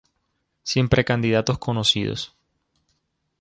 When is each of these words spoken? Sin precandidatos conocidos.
Sin 0.63 0.89
precandidatos 0.89 1.59
conocidos. 1.59 2.33